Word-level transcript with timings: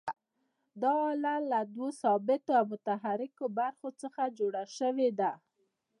دا 0.81 0.91
آله 1.11 1.35
له 1.51 1.59
دوو 1.73 1.87
ثابتو 2.01 2.51
او 2.59 2.65
متحرکو 2.73 3.45
برخو 3.59 3.87
څخه 4.01 4.21
جوړه 4.39 4.63
شوې 4.77 5.09
ده. 5.19 5.31